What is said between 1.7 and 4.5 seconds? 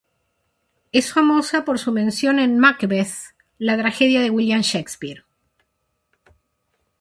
su mención en Macbeth, la tragedia de